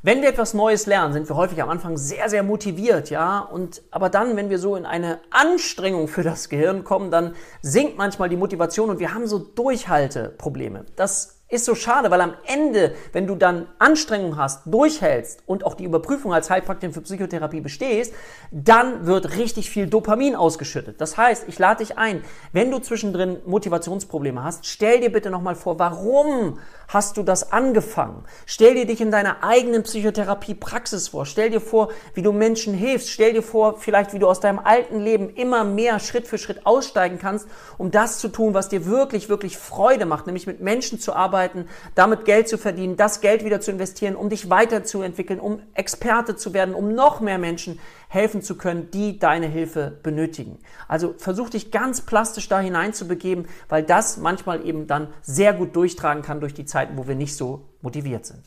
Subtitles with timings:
[0.00, 3.40] Wenn wir etwas Neues lernen, sind wir häufig am Anfang sehr, sehr motiviert, ja.
[3.40, 7.98] Und aber dann, wenn wir so in eine Anstrengung für das Gehirn kommen, dann sinkt
[7.98, 10.86] manchmal die Motivation und wir haben so Durchhalteprobleme.
[10.94, 15.74] Das ist so schade, weil am Ende, wenn du dann Anstrengung hast, durchhältst und auch
[15.74, 18.12] die Überprüfung als Heilpraktiker für Psychotherapie bestehst,
[18.50, 21.00] dann wird richtig viel Dopamin ausgeschüttet.
[21.00, 25.54] Das heißt, ich lade dich ein, wenn du zwischendrin Motivationsprobleme hast, stell dir bitte nochmal
[25.54, 28.24] vor, warum hast du das angefangen?
[28.44, 31.26] Stell dir dich in deiner eigenen Psychotherapie-Praxis vor.
[31.26, 33.10] Stell dir vor, wie du Menschen hilfst.
[33.10, 36.66] Stell dir vor, vielleicht, wie du aus deinem alten Leben immer mehr Schritt für Schritt
[36.66, 37.46] aussteigen kannst,
[37.76, 41.37] um das zu tun, was dir wirklich, wirklich Freude macht, nämlich mit Menschen zu arbeiten,
[41.94, 46.54] damit Geld zu verdienen, das Geld wieder zu investieren, um dich weiterzuentwickeln, um Experte zu
[46.54, 47.78] werden, um noch mehr Menschen
[48.08, 50.58] helfen zu können, die deine Hilfe benötigen.
[50.88, 56.22] Also versuch dich ganz plastisch da hineinzubegeben, weil das manchmal eben dann sehr gut durchtragen
[56.22, 58.42] kann durch die Zeiten, wo wir nicht so motiviert sind.